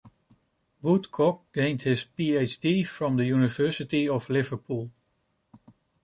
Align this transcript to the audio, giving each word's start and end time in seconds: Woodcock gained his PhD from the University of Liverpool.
Woodcock 0.81 1.53
gained 1.53 1.83
his 1.83 2.07
PhD 2.17 2.87
from 2.87 3.17
the 3.17 3.25
University 3.25 4.09
of 4.09 4.31
Liverpool. 4.31 4.89